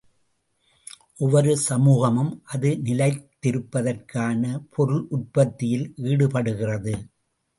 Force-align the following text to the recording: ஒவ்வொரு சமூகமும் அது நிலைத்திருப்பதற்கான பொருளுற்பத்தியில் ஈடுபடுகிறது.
ஒவ்வொரு 1.17 1.57
சமூகமும் 1.57 2.31
அது 2.45 2.69
நிலைத்திருப்பதற்கான 2.83 4.41
பொருளுற்பத்தியில் 4.69 5.87
ஈடுபடுகிறது. 6.03 6.95